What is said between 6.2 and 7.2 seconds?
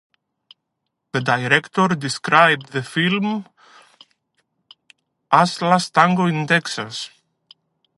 in Texas".